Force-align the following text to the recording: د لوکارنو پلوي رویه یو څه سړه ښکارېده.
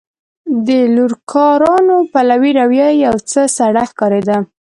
د 0.67 0.69
لوکارنو 0.97 1.97
پلوي 2.11 2.51
رویه 2.59 2.89
یو 3.05 3.15
څه 3.31 3.41
سړه 3.57 3.83
ښکارېده. 3.89 4.37